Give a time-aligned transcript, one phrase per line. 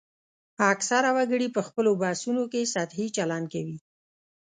[0.73, 3.77] اکثره وګړي په خپلو بحثونو کې سطحي چلند کوي